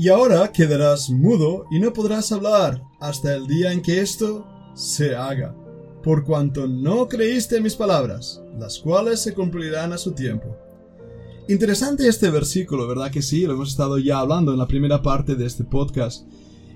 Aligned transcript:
Y 0.00 0.08
ahora 0.08 0.50
quedarás 0.50 1.10
mudo 1.10 1.66
y 1.70 1.78
no 1.78 1.92
podrás 1.92 2.32
hablar 2.32 2.82
hasta 3.00 3.34
el 3.34 3.46
día 3.46 3.70
en 3.70 3.82
que 3.82 4.00
esto 4.00 4.46
se 4.72 5.14
haga, 5.14 5.54
por 6.02 6.24
cuanto 6.24 6.66
no 6.66 7.06
creíste 7.06 7.60
mis 7.60 7.76
palabras, 7.76 8.40
las 8.58 8.78
cuales 8.78 9.20
se 9.20 9.34
cumplirán 9.34 9.92
a 9.92 9.98
su 9.98 10.12
tiempo. 10.12 10.56
Interesante 11.50 12.08
este 12.08 12.30
versículo, 12.30 12.88
¿verdad 12.88 13.10
que 13.10 13.20
sí? 13.20 13.42
Lo 13.44 13.52
hemos 13.52 13.72
estado 13.72 13.98
ya 13.98 14.20
hablando 14.20 14.52
en 14.52 14.58
la 14.58 14.66
primera 14.66 15.02
parte 15.02 15.34
de 15.34 15.44
este 15.44 15.64
podcast. 15.64 16.26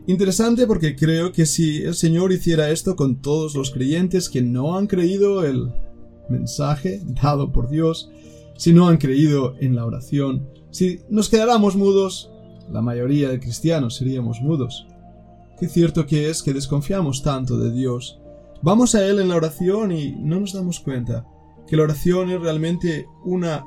Interesante 0.06 0.66
porque 0.66 0.95
creo 0.95 1.32
que 1.32 1.46
si 1.46 1.79
el 1.79 1.95
Señor 1.95 2.30
hiciera 2.30 2.68
esto 2.68 2.95
con 2.95 3.22
todos 3.22 3.54
los 3.54 3.70
creyentes 3.70 4.29
que 4.29 4.43
no 4.43 4.77
han 4.77 4.86
creído 4.86 5.46
el 5.46 5.72
mensaje 6.29 7.00
dado 7.06 7.52
por 7.52 7.70
Dios, 7.70 8.11
si 8.59 8.75
no 8.75 8.86
han 8.86 8.98
creído 8.98 9.54
en 9.61 9.77
la 9.77 9.86
oración, 9.86 10.46
si 10.70 11.00
nos 11.09 11.30
quedáramos 11.30 11.75
mudos, 11.75 12.30
la 12.70 12.82
mayoría 12.82 13.28
de 13.28 13.41
cristianos 13.41 13.96
seríamos 13.96 14.41
mudos. 14.41 14.86
Qué 15.59 15.68
cierto 15.68 16.06
que 16.06 16.30
es 16.30 16.42
que 16.42 16.52
desconfiamos 16.52 17.23
tanto 17.23 17.59
de 17.59 17.73
Dios. 17.73 18.20
Vamos 18.62 18.95
a 18.95 19.06
Él 19.06 19.20
en 19.20 19.28
la 19.28 19.37
oración 19.37 19.92
y 19.92 20.12
no 20.12 20.40
nos 20.40 20.52
damos 20.52 20.80
cuenta 20.80 21.27
que 21.66 21.77
la 21.77 21.84
oración 21.84 22.30
es 22.30 22.40
realmente 22.40 23.06
una 23.24 23.64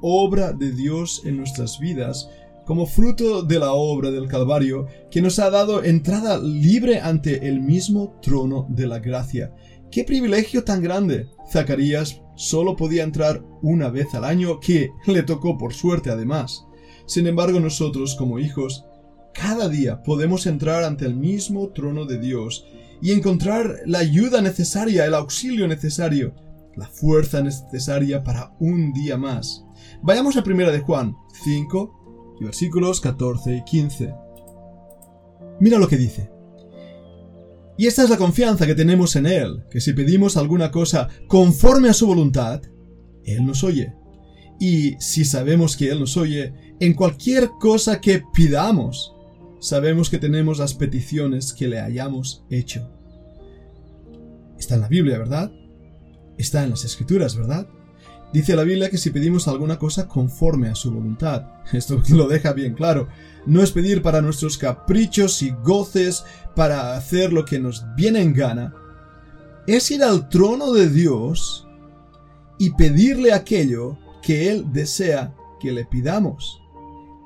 obra 0.00 0.52
de 0.52 0.72
Dios 0.72 1.22
en 1.24 1.36
nuestras 1.36 1.78
vidas, 1.78 2.28
como 2.64 2.86
fruto 2.86 3.42
de 3.42 3.58
la 3.58 3.72
obra 3.72 4.10
del 4.10 4.28
Calvario, 4.28 4.86
que 5.10 5.22
nos 5.22 5.38
ha 5.38 5.50
dado 5.50 5.84
entrada 5.84 6.38
libre 6.38 7.00
ante 7.00 7.48
el 7.48 7.60
mismo 7.60 8.18
trono 8.20 8.66
de 8.68 8.86
la 8.86 8.98
gracia. 8.98 9.54
¡Qué 9.90 10.04
privilegio 10.04 10.64
tan 10.64 10.82
grande! 10.82 11.28
Zacarías 11.50 12.20
solo 12.34 12.76
podía 12.76 13.04
entrar 13.04 13.42
una 13.62 13.88
vez 13.88 14.14
al 14.14 14.24
año, 14.24 14.58
que 14.58 14.90
le 15.06 15.22
tocó 15.22 15.56
por 15.56 15.74
suerte 15.74 16.10
además. 16.10 16.65
Sin 17.06 17.26
embargo, 17.26 17.60
nosotros, 17.60 18.14
como 18.16 18.38
hijos, 18.38 18.84
cada 19.32 19.68
día 19.68 20.02
podemos 20.02 20.46
entrar 20.46 20.84
ante 20.84 21.04
el 21.04 21.14
mismo 21.14 21.68
trono 21.68 22.04
de 22.06 22.18
Dios 22.18 22.66
y 23.00 23.12
encontrar 23.12 23.80
la 23.84 23.98
ayuda 23.98 24.40
necesaria, 24.40 25.04
el 25.04 25.14
auxilio 25.14 25.68
necesario, 25.68 26.34
la 26.74 26.88
fuerza 26.88 27.42
necesaria 27.42 28.22
para 28.22 28.54
un 28.58 28.92
día 28.92 29.16
más. 29.16 29.64
Vayamos 30.02 30.36
a 30.36 30.42
primera 30.42 30.72
de 30.72 30.80
Juan 30.80 31.14
5 31.44 32.36
y 32.40 32.44
versículos 32.44 33.00
14 33.00 33.56
y 33.56 33.64
15. 33.64 34.14
Mira 35.60 35.78
lo 35.78 35.88
que 35.88 35.96
dice. 35.96 36.30
Y 37.78 37.86
esta 37.86 38.02
es 38.02 38.10
la 38.10 38.16
confianza 38.16 38.66
que 38.66 38.74
tenemos 38.74 39.16
en 39.16 39.26
Él, 39.26 39.64
que 39.70 39.80
si 39.80 39.92
pedimos 39.92 40.36
alguna 40.36 40.70
cosa 40.70 41.08
conforme 41.28 41.90
a 41.90 41.94
su 41.94 42.06
voluntad, 42.06 42.62
Él 43.24 43.44
nos 43.44 43.64
oye. 43.64 43.94
Y 44.58 44.96
si 44.98 45.26
sabemos 45.26 45.76
que 45.76 45.90
Él 45.90 46.00
nos 46.00 46.16
oye, 46.16 46.54
en 46.80 46.94
cualquier 46.94 47.50
cosa 47.58 48.00
que 48.00 48.22
pidamos, 48.34 49.14
sabemos 49.60 50.10
que 50.10 50.18
tenemos 50.18 50.58
las 50.58 50.74
peticiones 50.74 51.52
que 51.52 51.68
le 51.68 51.80
hayamos 51.80 52.44
hecho. 52.50 52.90
Está 54.58 54.74
en 54.74 54.82
la 54.82 54.88
Biblia, 54.88 55.18
¿verdad? 55.18 55.50
Está 56.38 56.64
en 56.64 56.70
las 56.70 56.84
Escrituras, 56.84 57.36
¿verdad? 57.36 57.66
Dice 58.32 58.56
la 58.56 58.64
Biblia 58.64 58.90
que 58.90 58.98
si 58.98 59.10
pedimos 59.10 59.48
alguna 59.48 59.78
cosa 59.78 60.08
conforme 60.08 60.68
a 60.68 60.74
su 60.74 60.92
voluntad, 60.92 61.46
esto 61.72 62.02
lo 62.10 62.28
deja 62.28 62.52
bien 62.52 62.74
claro, 62.74 63.08
no 63.46 63.62
es 63.62 63.70
pedir 63.70 64.02
para 64.02 64.20
nuestros 64.20 64.58
caprichos 64.58 65.40
y 65.42 65.50
goces, 65.62 66.24
para 66.54 66.96
hacer 66.96 67.32
lo 67.32 67.44
que 67.44 67.58
nos 67.58 67.84
viene 67.96 68.20
en 68.20 68.34
gana, 68.34 68.74
es 69.66 69.90
ir 69.90 70.02
al 70.02 70.28
trono 70.28 70.72
de 70.72 70.88
Dios 70.88 71.66
y 72.58 72.70
pedirle 72.70 73.32
aquello 73.32 73.98
que 74.22 74.50
Él 74.50 74.66
desea 74.72 75.34
que 75.60 75.72
le 75.72 75.84
pidamos. 75.84 76.60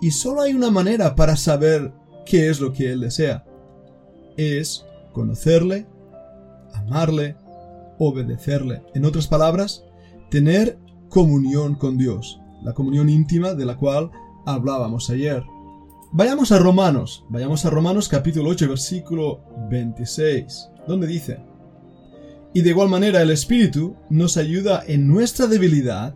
Y 0.01 0.11
solo 0.13 0.43
hay 0.43 0.55
una 0.55 0.71
manera 0.71 1.15
para 1.15 1.37
saber 1.37 1.93
qué 2.25 2.49
es 2.49 2.61
lo 2.61 2.73
que 2.73 2.91
Él 2.91 3.01
desea. 3.01 3.45
Es 4.37 4.87
conocerle, 5.13 5.87
amarle, 6.73 7.37
obedecerle. 7.99 8.83
En 8.95 9.05
otras 9.05 9.27
palabras, 9.27 9.85
tener 10.31 10.79
comunión 11.09 11.75
con 11.75 11.99
Dios, 11.99 12.41
la 12.63 12.73
comunión 12.73 13.09
íntima 13.09 13.55
de 13.55 13.67
la 13.67 13.77
cual 13.77 14.11
hablábamos 14.47 15.11
ayer. 15.11 15.45
Vayamos 16.13 16.51
a 16.51 16.59
Romanos, 16.59 17.25
vayamos 17.29 17.65
a 17.65 17.71
Romanos 17.71 18.09
capítulo 18.09 18.51
8 18.51 18.69
versículo 18.69 19.41
26, 19.71 20.71
donde 20.89 21.07
dice, 21.07 21.39
Y 22.55 22.63
de 22.63 22.71
igual 22.71 22.89
manera 22.89 23.23
el 23.23 23.31
Espíritu 23.31 23.95
nos 24.09 24.37
ayuda 24.37 24.83
en 24.87 25.07
nuestra 25.07 25.47
debilidad, 25.47 26.15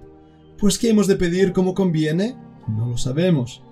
pues 0.58 0.78
¿qué 0.78 0.90
hemos 0.90 1.06
de 1.06 1.16
pedir 1.16 1.52
como 1.52 1.74
conviene? 1.74 2.36
No 2.66 2.88
lo 2.88 2.96
sabemos. 2.96 3.62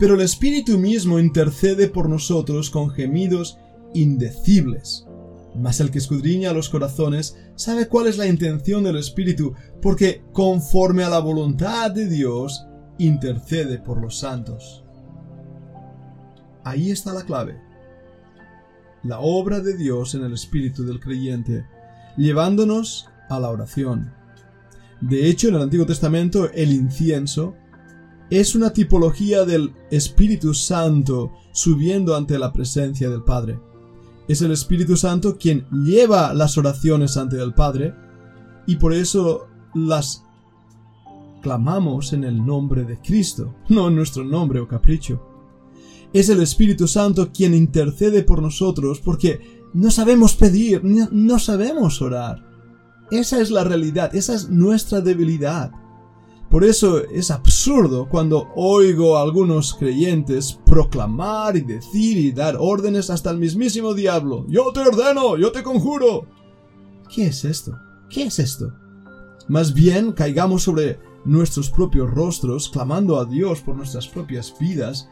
Pero 0.00 0.14
el 0.14 0.22
Espíritu 0.22 0.78
mismo 0.78 1.18
intercede 1.18 1.86
por 1.86 2.08
nosotros 2.08 2.70
con 2.70 2.88
gemidos 2.88 3.58
indecibles. 3.92 5.06
Mas 5.54 5.78
el 5.80 5.90
que 5.90 5.98
escudriña 5.98 6.54
los 6.54 6.70
corazones 6.70 7.36
sabe 7.54 7.86
cuál 7.86 8.06
es 8.06 8.16
la 8.16 8.26
intención 8.26 8.82
del 8.82 8.96
Espíritu, 8.96 9.52
porque 9.82 10.22
conforme 10.32 11.04
a 11.04 11.10
la 11.10 11.18
voluntad 11.18 11.90
de 11.90 12.08
Dios, 12.08 12.64
intercede 12.98 13.78
por 13.78 14.00
los 14.00 14.18
santos. 14.18 14.84
Ahí 16.64 16.90
está 16.90 17.12
la 17.12 17.24
clave. 17.24 17.60
La 19.02 19.20
obra 19.20 19.60
de 19.60 19.76
Dios 19.76 20.14
en 20.14 20.24
el 20.24 20.32
espíritu 20.32 20.84
del 20.84 21.00
creyente, 21.00 21.66
llevándonos 22.16 23.08
a 23.28 23.38
la 23.38 23.50
oración. 23.50 24.12
De 25.00 25.28
hecho, 25.28 25.48
en 25.48 25.56
el 25.56 25.62
Antiguo 25.62 25.86
Testamento, 25.86 26.50
el 26.52 26.72
incienso 26.72 27.54
es 28.30 28.54
una 28.54 28.72
tipología 28.72 29.44
del 29.44 29.74
Espíritu 29.90 30.54
Santo 30.54 31.32
subiendo 31.52 32.16
ante 32.16 32.38
la 32.38 32.52
presencia 32.52 33.10
del 33.10 33.22
Padre. 33.22 33.58
Es 34.28 34.40
el 34.42 34.52
Espíritu 34.52 34.96
Santo 34.96 35.36
quien 35.36 35.66
lleva 35.70 36.32
las 36.32 36.56
oraciones 36.56 37.16
ante 37.16 37.42
el 37.42 37.52
Padre 37.54 37.92
y 38.66 38.76
por 38.76 38.94
eso 38.94 39.48
las 39.74 40.22
clamamos 41.42 42.12
en 42.12 42.24
el 42.24 42.44
nombre 42.44 42.84
de 42.84 42.98
Cristo, 43.00 43.56
no 43.68 43.88
en 43.88 43.96
nuestro 43.96 44.24
nombre 44.24 44.60
o 44.60 44.68
capricho. 44.68 45.20
Es 46.12 46.28
el 46.28 46.40
Espíritu 46.40 46.86
Santo 46.86 47.30
quien 47.32 47.54
intercede 47.54 48.22
por 48.22 48.42
nosotros 48.42 49.00
porque 49.00 49.60
no 49.72 49.90
sabemos 49.90 50.34
pedir, 50.34 50.82
no, 50.84 51.38
sabemos 51.38 52.02
orar. 52.02 52.44
Esa 53.10 53.40
es 53.40 53.50
la 53.50 53.64
realidad, 53.64 54.14
esa 54.14 54.34
es 54.34 54.48
nuestra 54.48 55.00
debilidad. 55.00 55.72
Por 56.50 56.64
eso 56.64 57.04
es 57.04 57.30
absurdo 57.30 58.08
cuando 58.08 58.48
oigo 58.56 59.16
a 59.16 59.22
algunos 59.22 59.72
creyentes 59.74 60.58
proclamar 60.66 61.56
y 61.56 61.60
decir 61.60 62.18
y 62.18 62.32
dar 62.32 62.56
órdenes 62.58 63.08
hasta 63.08 63.30
el 63.30 63.38
mismísimo 63.38 63.94
diablo. 63.94 64.44
Yo 64.48 64.72
te 64.72 64.80
ordeno, 64.80 65.36
yo 65.36 65.52
te 65.52 65.62
conjuro. 65.62 66.26
¿Qué 67.08 67.26
es 67.26 67.44
esto? 67.44 67.78
¿Qué 68.08 68.24
es 68.24 68.40
esto? 68.40 68.72
Más 69.46 69.72
bien 69.72 70.10
caigamos 70.10 70.64
sobre 70.64 70.98
nuestros 71.24 71.70
propios 71.70 72.10
rostros, 72.10 72.68
clamando 72.68 73.20
a 73.20 73.26
Dios 73.26 73.60
por 73.60 73.76
nuestras 73.76 74.08
propias 74.08 74.52
vidas, 74.58 75.08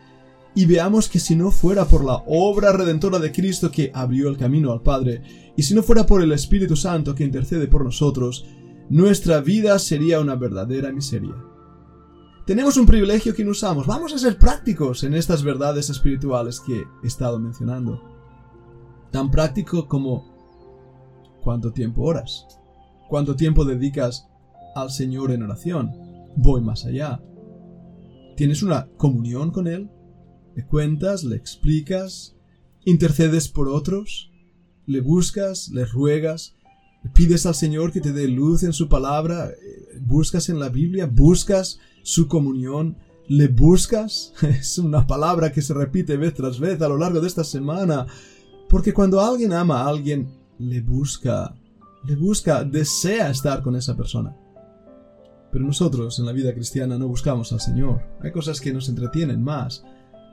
y 0.56 0.66
veamos 0.66 1.08
que 1.08 1.20
si 1.20 1.36
no 1.36 1.52
fuera 1.52 1.84
por 1.84 2.04
la 2.04 2.24
obra 2.26 2.72
redentora 2.72 3.20
de 3.20 3.30
Cristo 3.30 3.70
que 3.70 3.92
abrió 3.94 4.28
el 4.28 4.38
camino 4.38 4.72
al 4.72 4.82
Padre, 4.82 5.52
y 5.56 5.62
si 5.62 5.74
no 5.74 5.84
fuera 5.84 6.04
por 6.04 6.20
el 6.20 6.32
Espíritu 6.32 6.74
Santo 6.74 7.14
que 7.14 7.22
intercede 7.22 7.68
por 7.68 7.84
nosotros, 7.84 8.44
nuestra 8.90 9.40
vida 9.40 9.78
sería 9.78 10.20
una 10.20 10.34
verdadera 10.34 10.92
miseria. 10.92 11.34
Tenemos 12.46 12.78
un 12.78 12.86
privilegio 12.86 13.34
que 13.34 13.44
no 13.44 13.50
usamos. 13.50 13.86
Vamos 13.86 14.14
a 14.14 14.18
ser 14.18 14.38
prácticos 14.38 15.04
en 15.04 15.12
estas 15.12 15.42
verdades 15.42 15.90
espirituales 15.90 16.60
que 16.60 16.84
he 17.02 17.06
estado 17.06 17.38
mencionando. 17.38 18.02
Tan 19.10 19.30
práctico 19.30 19.86
como 19.86 20.34
cuánto 21.42 21.72
tiempo 21.72 22.02
oras, 22.02 22.46
cuánto 23.08 23.36
tiempo 23.36 23.66
dedicas 23.66 24.28
al 24.74 24.90
Señor 24.90 25.30
en 25.32 25.42
oración. 25.42 25.92
Voy 26.36 26.62
más 26.62 26.86
allá. 26.86 27.20
¿Tienes 28.36 28.62
una 28.62 28.88
comunión 28.96 29.50
con 29.50 29.66
Él? 29.66 29.90
¿Le 30.54 30.64
cuentas? 30.64 31.24
¿Le 31.24 31.36
explicas? 31.36 32.36
¿Intercedes 32.84 33.48
por 33.48 33.68
otros? 33.68 34.30
¿Le 34.86 35.02
buscas? 35.02 35.68
¿Le 35.68 35.84
ruegas? 35.84 36.56
Pides 37.12 37.46
al 37.46 37.54
Señor 37.54 37.92
que 37.92 38.00
te 38.00 38.12
dé 38.12 38.28
luz 38.28 38.62
en 38.62 38.72
su 38.72 38.88
palabra, 38.88 39.50
buscas 40.00 40.48
en 40.48 40.58
la 40.58 40.68
Biblia, 40.68 41.06
buscas 41.06 41.78
su 42.02 42.28
comunión, 42.28 42.96
le 43.28 43.48
buscas. 43.48 44.32
Es 44.42 44.78
una 44.78 45.06
palabra 45.06 45.52
que 45.52 45.62
se 45.62 45.74
repite 45.74 46.16
vez 46.16 46.34
tras 46.34 46.58
vez 46.58 46.80
a 46.80 46.88
lo 46.88 46.98
largo 46.98 47.20
de 47.20 47.28
esta 47.28 47.44
semana, 47.44 48.06
porque 48.68 48.92
cuando 48.92 49.20
alguien 49.20 49.52
ama 49.52 49.82
a 49.82 49.88
alguien, 49.88 50.28
le 50.58 50.80
busca, 50.80 51.54
le 52.04 52.16
busca, 52.16 52.64
desea 52.64 53.30
estar 53.30 53.62
con 53.62 53.76
esa 53.76 53.96
persona. 53.96 54.36
Pero 55.50 55.64
nosotros 55.64 56.18
en 56.18 56.26
la 56.26 56.32
vida 56.32 56.52
cristiana 56.52 56.98
no 56.98 57.08
buscamos 57.08 57.52
al 57.52 57.60
Señor. 57.60 58.02
Hay 58.20 58.32
cosas 58.32 58.60
que 58.60 58.72
nos 58.72 58.88
entretienen 58.88 59.42
más. 59.42 59.82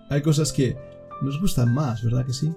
Hay 0.10 0.22
cosas 0.22 0.52
que 0.52 0.78
nos 1.22 1.40
gustan 1.40 1.74
más, 1.74 2.04
¿verdad 2.04 2.26
que 2.26 2.34
sí? 2.34 2.52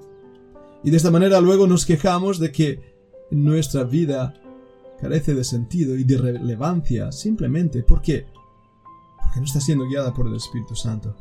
Y 0.83 0.91
de 0.91 0.97
esta 0.97 1.11
manera 1.11 1.41
luego 1.41 1.67
nos 1.67 1.87
quejamos 1.87 2.39
de 2.39 2.53
que 2.53 2.88
nuestra 3.31 3.85
vida 3.85 4.35
carece 5.01 5.35
de 5.35 5.45
sentido 5.45 5.97
y 5.97 6.05
de 6.05 6.19
relevancia 6.19 7.13
simplemente 7.13 7.83
porque, 7.83 8.27
porque 9.23 9.39
no 9.39 9.45
está 9.45 9.61
siendo 9.61 9.87
guiada 9.87 10.13
por 10.13 10.27
el 10.27 10.35
Espíritu 10.35 10.75
Santo. 10.75 11.15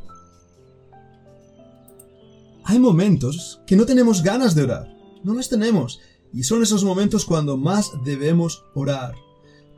hay 2.67 2.79
momentos 2.79 3.61
que 3.65 3.77
no 3.77 3.85
tenemos 3.85 4.21
ganas 4.21 4.53
de 4.53 4.63
orar. 4.63 4.93
No 5.23 5.33
las 5.33 5.47
tenemos. 5.47 6.01
Y 6.33 6.43
son 6.43 6.61
esos 6.61 6.83
momentos 6.83 7.23
cuando 7.23 7.55
más 7.55 7.93
debemos 8.03 8.65
orar. 8.75 9.15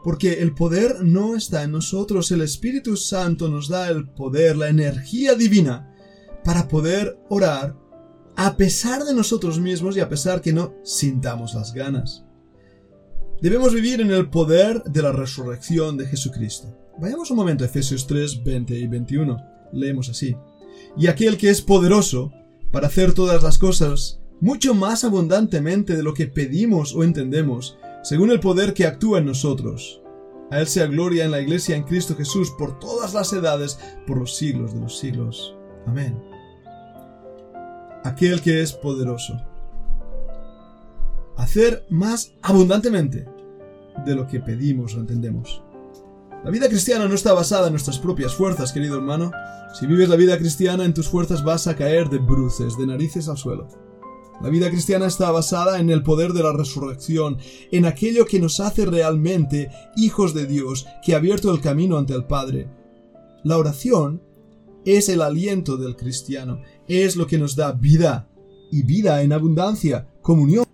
Porque 0.04 0.42
el 0.42 0.56
poder 0.56 1.04
no 1.04 1.36
está 1.36 1.62
en 1.62 1.72
nosotros, 1.72 2.32
el 2.32 2.42
Espíritu 2.42 2.98
Santo 2.98 3.48
nos 3.48 3.68
da 3.68 3.90
el 3.90 4.10
poder, 4.10 4.58
la 4.58 4.70
energía 4.70 5.36
divina 5.36 5.94
para 6.44 6.68
poder 6.68 7.20
orar 7.30 7.78
a 8.41 8.56
pesar 8.56 9.03
de 9.03 9.13
nosotros 9.13 9.59
mismos 9.59 9.97
y 9.97 10.00
a 10.00 10.07
pesar 10.07 10.39
que 10.39 10.53
no 10.53 10.74
sintamos 10.81 11.56
las 11.56 11.74
ganas. 11.74 12.24
Debemos 13.41 13.74
vivir 13.74 14.00
en 14.00 14.12
el 14.12 14.30
poder 14.30 14.81
de 14.83 15.01
la 15.01 15.12
resurrección 15.12 15.97
de 15.97 16.06
Jesucristo. 16.06 16.74
Vayamos 17.01 17.30
un 17.31 17.36
momento 17.36 17.65
a 17.65 17.68
Efesios 17.68 18.07
3, 18.07 18.41
20 18.41 18.80
y 18.80 18.88
21. 18.88 19.38
Leemos 19.74 20.07
así. 20.07 20.38
Y 20.95 21.07
aquel 21.07 21.36
que 21.36 21.50
es 21.50 21.62
poderoso 21.62 22.31
para 22.71 22.88
hacer 22.88 23.13
todas 23.13 23.44
las 23.44 23.57
cosas 23.57 24.21
mucho 24.39 24.74
más 24.74 25.03
abundantemente 25.03 25.97
de 25.97 26.03
lo 26.03 26.13
que 26.13 26.27
pedimos 26.27 26.95
o 26.95 27.03
entendemos, 27.03 27.77
según 28.03 28.31
el 28.31 28.39
poder 28.39 28.74
que 28.74 28.86
actúa 28.86 29.19
en 29.19 29.25
nosotros. 29.25 30.01
A 30.50 30.62
Él 30.62 30.68
sea 30.68 30.86
gloria 30.86 31.25
en 31.25 31.31
la 31.31 31.41
Iglesia 31.41 31.75
en 31.75 31.83
Cristo 31.83 32.15
Jesús 32.15 32.51
por 32.57 32.80
todas 32.80 33.13
las 33.13 33.33
edades, 33.33 33.77
por 34.07 34.18
los 34.18 34.38
siglos 34.38 34.74
de 34.74 34.80
los 34.80 34.97
siglos. 34.97 35.57
Amén. 35.86 36.29
Aquel 38.04 38.42
que 38.42 38.62
es 38.62 38.74
poderoso. 38.74 39.40
Hacer 41.36 41.86
más 41.90 42.34
abundantemente 42.42 43.28
de 44.06 44.16
lo 44.16 44.28
que 44.28 44.40
pedimos 44.40 44.96
o 44.96 45.00
entendemos. 45.00 45.62
La 46.44 46.51
vida 46.51 46.69
cristiana 46.69 47.07
no 47.07 47.16
está 47.16 47.34
basada 47.34 47.68
en 47.68 47.74
nuestras 47.74 48.00
propias 48.00 48.34
fuerzas, 48.34 48.72
querido 48.72 48.96
hermano. 48.96 49.31
Si 49.78 49.86
vives 49.86 50.07
la 50.07 50.16
vida 50.16 50.38
cristiana, 50.38 50.86
en 50.86 50.94
tus 50.94 51.10
fuerzas 51.10 51.44
vas 51.44 51.68
a 51.68 51.75
caer 51.75 52.10
de 52.10 52.19
bruces, 52.19 52.78
de 52.78 52.88
narices 52.88 53.28
al 53.28 53.38
suelo. 53.38 53.68
La 54.42 54.48
vida 54.48 54.69
cristiana 54.69 55.06
está 55.06 55.31
basada 55.31 55.80
en 55.80 55.90
el 55.90 56.01
poder 56.01 56.31
de 56.31 56.44
la 56.44 56.54
resurrección, 56.54 57.38
en 57.72 57.86
aquello 57.86 58.25
que 58.25 58.40
nos 58.40 58.62
hace 58.62 58.86
realmente 58.86 59.69
hijos 59.98 60.34
de 60.34 60.46
Dios, 60.46 60.88
que 61.04 61.13
ha 61.13 61.18
abierto 61.18 61.51
el 61.51 61.60
camino 61.60 61.98
ante 61.98 62.13
el 62.13 62.24
Padre. 62.24 62.69
La 63.44 63.57
oración 63.57 64.22
es 64.86 65.10
el 65.10 65.22
aliento 65.22 65.75
del 65.75 65.98
cristiano, 65.98 66.62
es 66.89 67.15
lo 67.15 67.27
que 67.27 67.38
nos 67.38 67.56
da 67.56 67.71
vida, 67.71 68.27
y 68.71 68.83
vida 68.83 69.21
en 69.21 69.31
abundancia, 69.31 70.07
comunión. 70.21 70.65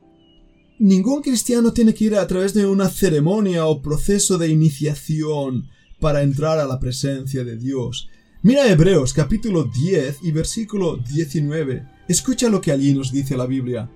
Ningún 0.79 1.21
cristiano 1.21 1.73
tiene 1.73 1.93
que 1.93 2.05
ir 2.05 2.15
a 2.15 2.25
través 2.25 2.53
de 2.53 2.65
una 2.65 2.89
ceremonia 2.89 3.65
o 3.65 3.81
proceso 3.81 4.37
de 4.37 4.49
iniciación 4.49 5.69
para 5.99 6.23
entrar 6.23 6.59
a 6.59 6.65
la 6.65 6.79
presencia 6.79 7.43
de 7.43 7.57
Dios. 7.57 8.09
Mira 8.41 8.69
Hebreos 8.69 9.13
capítulo 9.13 9.63
10 9.63 10.19
y 10.23 10.31
versículo 10.31 10.97
19. 10.97 11.85
Escucha 12.07 12.49
lo 12.49 12.61
que 12.61 12.71
allí 12.71 12.93
nos 12.93 13.11
dice 13.11 13.35
la 13.35 13.45
Biblia. 13.45 13.89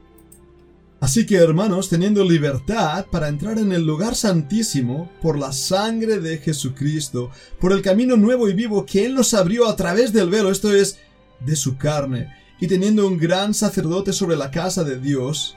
Así 1.01 1.25
que 1.25 1.35
hermanos, 1.35 1.87
teniendo 1.87 2.25
libertad 2.25 3.05
para 3.09 3.29
entrar 3.29 3.57
en 3.57 3.71
el 3.71 3.85
lugar 3.85 4.15
santísimo 4.15 5.09
por 5.21 5.37
la 5.37 5.53
sangre 5.53 6.19
de 6.19 6.39
Jesucristo, 6.39 7.29
por 7.59 7.71
el 7.71 7.81
camino 7.81 8.17
nuevo 8.17 8.49
y 8.49 8.53
vivo 8.53 8.85
que 8.85 9.05
Él 9.05 9.15
nos 9.15 9.33
abrió 9.33 9.67
a 9.67 9.77
través 9.77 10.11
del 10.11 10.29
velo, 10.29 10.51
esto 10.51 10.73
es, 10.73 10.99
de 11.39 11.55
su 11.55 11.77
carne, 11.77 12.33
y 12.59 12.67
teniendo 12.67 13.07
un 13.07 13.17
gran 13.17 13.53
sacerdote 13.53 14.13
sobre 14.13 14.35
la 14.35 14.51
casa 14.51 14.83
de 14.83 14.99
Dios, 14.99 15.55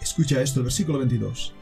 escucha 0.00 0.40
esto, 0.40 0.60
el 0.60 0.64
versículo 0.64 0.98
22, 0.98 1.54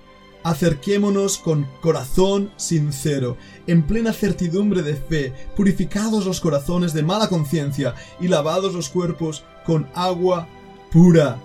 acerquémonos 0.45 1.39
con 1.39 1.67
corazón 1.81 2.53
sincero, 2.57 3.37
en 3.67 3.83
plena 3.83 4.13
certidumbre 4.13 4.83
de 4.83 4.95
fe, 4.95 5.33
purificados 5.57 6.25
los 6.25 6.41
corazones 6.41 6.93
de 6.93 7.03
mala 7.03 7.29
conciencia 7.29 7.95
y 8.21 8.29
lavados 8.29 8.73
los 8.75 8.89
cuerpos 8.89 9.45
con 9.65 9.89
agua 9.95 10.47
pura. 10.93 11.41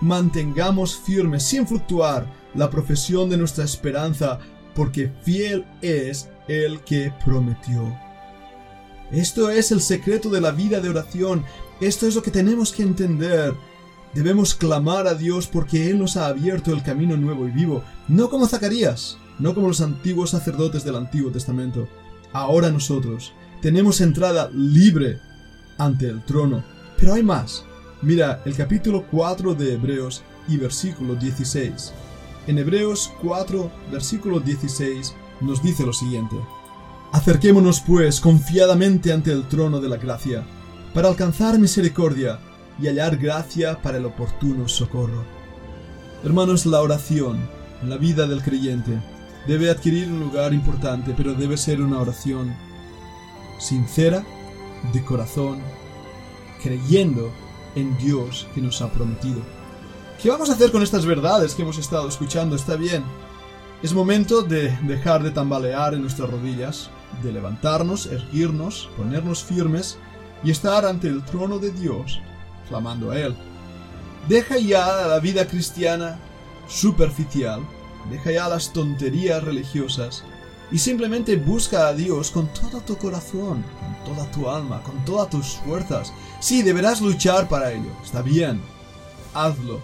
Mantengamos 0.00 0.96
firme, 0.96 1.40
sin 1.40 1.66
fluctuar, 1.66 2.26
la 2.54 2.70
profesión 2.70 3.28
de 3.28 3.36
nuestra 3.36 3.64
esperanza, 3.64 4.38
porque 4.74 5.12
fiel 5.22 5.66
es 5.82 6.30
el 6.48 6.80
que 6.80 7.12
prometió. 7.24 8.05
Esto 9.10 9.50
es 9.50 9.70
el 9.72 9.80
secreto 9.80 10.30
de 10.30 10.40
la 10.40 10.50
vida 10.50 10.80
de 10.80 10.88
oración. 10.88 11.44
Esto 11.80 12.06
es 12.06 12.14
lo 12.14 12.22
que 12.22 12.30
tenemos 12.30 12.72
que 12.72 12.82
entender. 12.82 13.54
Debemos 14.14 14.54
clamar 14.54 15.06
a 15.06 15.14
Dios 15.14 15.46
porque 15.46 15.90
Él 15.90 15.98
nos 15.98 16.16
ha 16.16 16.26
abierto 16.26 16.72
el 16.72 16.82
camino 16.82 17.16
nuevo 17.16 17.46
y 17.46 17.50
vivo, 17.50 17.84
no 18.08 18.30
como 18.30 18.46
Zacarías, 18.46 19.18
no 19.38 19.54
como 19.54 19.68
los 19.68 19.80
antiguos 19.80 20.30
sacerdotes 20.30 20.84
del 20.84 20.96
Antiguo 20.96 21.30
Testamento. 21.30 21.86
Ahora 22.32 22.70
nosotros 22.70 23.32
tenemos 23.60 24.00
entrada 24.00 24.50
libre 24.52 25.18
ante 25.78 26.08
el 26.08 26.24
trono. 26.24 26.64
Pero 26.98 27.14
hay 27.14 27.22
más. 27.22 27.64
Mira 28.02 28.42
el 28.44 28.54
capítulo 28.54 29.06
4 29.10 29.54
de 29.54 29.74
Hebreos 29.74 30.22
y 30.48 30.56
versículo 30.56 31.14
16. 31.14 31.92
En 32.46 32.58
Hebreos 32.58 33.12
4, 33.22 33.70
versículo 33.90 34.40
16 34.40 35.14
nos 35.40 35.62
dice 35.62 35.84
lo 35.84 35.92
siguiente. 35.92 36.36
Acerquémonos 37.16 37.80
pues 37.80 38.20
confiadamente 38.20 39.10
ante 39.10 39.32
el 39.32 39.48
trono 39.48 39.80
de 39.80 39.88
la 39.88 39.96
gracia, 39.96 40.44
para 40.92 41.08
alcanzar 41.08 41.58
misericordia 41.58 42.38
y 42.78 42.88
hallar 42.88 43.16
gracia 43.16 43.80
para 43.80 43.96
el 43.96 44.04
oportuno 44.04 44.68
socorro. 44.68 45.24
Hermanos, 46.22 46.66
la 46.66 46.82
oración 46.82 47.38
en 47.82 47.88
la 47.88 47.96
vida 47.96 48.26
del 48.26 48.42
creyente 48.42 49.00
debe 49.48 49.70
adquirir 49.70 50.08
un 50.08 50.20
lugar 50.20 50.52
importante, 50.52 51.14
pero 51.16 51.32
debe 51.32 51.56
ser 51.56 51.80
una 51.80 52.00
oración 52.00 52.54
sincera, 53.58 54.22
de 54.92 55.02
corazón, 55.02 55.60
creyendo 56.62 57.32
en 57.76 57.96
Dios 57.96 58.46
que 58.54 58.60
nos 58.60 58.82
ha 58.82 58.92
prometido. 58.92 59.40
¿Qué 60.22 60.28
vamos 60.28 60.50
a 60.50 60.52
hacer 60.52 60.70
con 60.70 60.82
estas 60.82 61.06
verdades 61.06 61.54
que 61.54 61.62
hemos 61.62 61.78
estado 61.78 62.10
escuchando? 62.10 62.56
Está 62.56 62.76
bien. 62.76 63.02
Es 63.82 63.94
momento 63.94 64.42
de 64.42 64.76
dejar 64.82 65.22
de 65.22 65.30
tambalear 65.30 65.94
en 65.94 66.02
nuestras 66.02 66.28
rodillas, 66.28 66.90
de 67.22 67.32
levantarnos, 67.32 68.06
erguirnos, 68.06 68.88
ponernos 68.96 69.42
firmes 69.44 69.98
y 70.44 70.50
estar 70.50 70.84
ante 70.84 71.08
el 71.08 71.24
trono 71.24 71.58
de 71.58 71.70
Dios 71.70 72.20
clamando 72.68 73.10
a 73.10 73.18
Él. 73.18 73.34
Deja 74.28 74.58
ya 74.58 75.06
la 75.06 75.20
vida 75.20 75.46
cristiana 75.46 76.18
superficial, 76.68 77.60
deja 78.10 78.32
ya 78.32 78.48
las 78.48 78.72
tonterías 78.72 79.42
religiosas 79.42 80.24
y 80.70 80.78
simplemente 80.78 81.36
busca 81.36 81.88
a 81.88 81.94
Dios 81.94 82.30
con 82.30 82.52
todo 82.52 82.80
tu 82.80 82.96
corazón, 82.96 83.64
con 83.80 84.14
toda 84.14 84.30
tu 84.32 84.48
alma, 84.48 84.82
con 84.82 85.04
todas 85.04 85.30
tus 85.30 85.46
fuerzas. 85.64 86.12
Sí, 86.40 86.62
deberás 86.62 87.00
luchar 87.00 87.48
para 87.48 87.72
ello, 87.72 87.90
está 88.04 88.20
bien, 88.22 88.60
hazlo. 89.32 89.80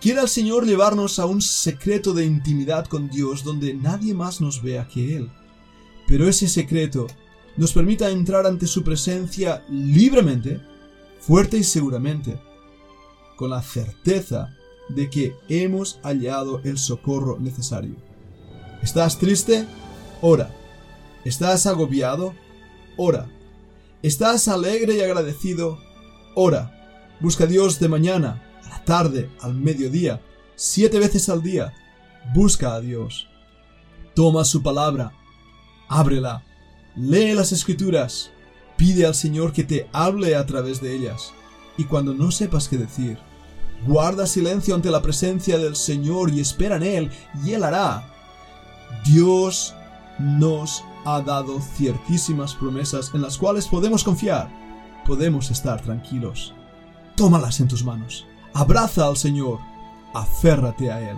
Quiere 0.00 0.20
el 0.20 0.28
Señor 0.28 0.64
llevarnos 0.64 1.18
a 1.18 1.26
un 1.26 1.42
secreto 1.42 2.12
de 2.12 2.24
intimidad 2.24 2.86
con 2.86 3.08
Dios 3.08 3.42
donde 3.42 3.74
nadie 3.74 4.14
más 4.14 4.40
nos 4.40 4.62
vea 4.62 4.86
que 4.86 5.16
Él. 5.16 5.30
Pero 6.08 6.26
ese 6.26 6.48
secreto 6.48 7.06
nos 7.56 7.72
permita 7.72 8.10
entrar 8.10 8.46
ante 8.46 8.66
su 8.66 8.82
presencia 8.82 9.62
libremente 9.68 10.60
fuerte 11.20 11.58
y 11.58 11.64
seguramente, 11.64 12.40
con 13.36 13.50
la 13.50 13.62
certeza 13.62 14.56
de 14.88 15.10
que 15.10 15.36
hemos 15.48 16.00
hallado 16.02 16.60
el 16.64 16.78
socorro 16.78 17.38
necesario. 17.38 17.96
¿Estás 18.82 19.18
triste? 19.18 19.66
Ora. 20.22 20.50
¿Estás 21.24 21.66
agobiado? 21.66 22.34
Ora. 22.96 23.28
¿Estás 24.02 24.48
alegre 24.48 24.96
y 24.96 25.00
agradecido? 25.00 25.78
Ora. 26.34 26.74
Busca 27.20 27.44
a 27.44 27.46
Dios 27.48 27.80
de 27.80 27.88
mañana, 27.88 28.42
a 28.64 28.68
la 28.68 28.84
tarde, 28.84 29.28
al 29.40 29.54
mediodía, 29.54 30.22
siete 30.54 30.98
veces 31.00 31.28
al 31.28 31.42
día. 31.42 31.74
Busca 32.32 32.74
a 32.74 32.80
Dios. 32.80 33.28
Toma 34.14 34.44
su 34.44 34.62
palabra. 34.62 35.12
Ábrela. 35.88 36.42
Lee 36.96 37.34
las 37.34 37.52
escrituras. 37.52 38.30
Pide 38.76 39.06
al 39.06 39.14
Señor 39.14 39.52
que 39.52 39.64
te 39.64 39.88
hable 39.92 40.36
a 40.36 40.46
través 40.46 40.80
de 40.80 40.94
ellas. 40.94 41.32
Y 41.76 41.84
cuando 41.84 42.14
no 42.14 42.30
sepas 42.30 42.68
qué 42.68 42.76
decir, 42.76 43.18
guarda 43.86 44.26
silencio 44.26 44.74
ante 44.74 44.90
la 44.90 45.02
presencia 45.02 45.58
del 45.58 45.76
Señor 45.76 46.30
y 46.30 46.40
espera 46.40 46.76
en 46.76 46.82
Él, 46.82 47.10
y 47.44 47.52
Él 47.52 47.64
hará. 47.64 48.12
Dios 49.04 49.74
nos 50.18 50.84
ha 51.04 51.20
dado 51.20 51.60
ciertísimas 51.60 52.54
promesas 52.54 53.12
en 53.14 53.22
las 53.22 53.38
cuales 53.38 53.66
podemos 53.66 54.04
confiar. 54.04 54.50
Podemos 55.06 55.50
estar 55.50 55.80
tranquilos. 55.80 56.54
Tómalas 57.16 57.60
en 57.60 57.68
tus 57.68 57.84
manos. 57.84 58.26
Abraza 58.52 59.06
al 59.06 59.16
Señor. 59.16 59.58
Aférrate 60.14 60.90
a 60.90 61.10
Él. 61.10 61.16